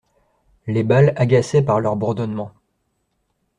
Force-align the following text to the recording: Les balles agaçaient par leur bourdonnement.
Les 0.65 0.81
balles 0.81 1.13
agaçaient 1.15 1.61
par 1.61 1.79
leur 1.79 1.95
bourdonnement. 1.95 2.53